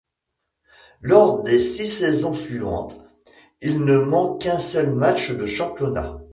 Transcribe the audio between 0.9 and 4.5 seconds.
Lors des six saisons suivantes, il ne manque